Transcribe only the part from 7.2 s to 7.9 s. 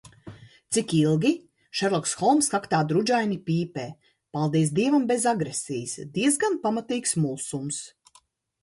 mulsums.